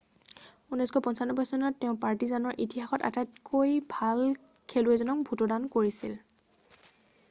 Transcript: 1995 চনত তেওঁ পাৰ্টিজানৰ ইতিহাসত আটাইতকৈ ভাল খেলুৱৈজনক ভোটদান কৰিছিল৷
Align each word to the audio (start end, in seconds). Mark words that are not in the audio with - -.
1995 0.77 1.51
চনত 1.51 1.79
তেওঁ 1.83 1.93
পাৰ্টিজানৰ 2.05 2.63
ইতিহাসত 2.65 3.09
আটাইতকৈ 3.09 3.77
ভাল 3.93 4.25
খেলুৱৈজনক 4.75 5.25
ভোটদান 5.31 5.69
কৰিছিল৷ 5.77 6.89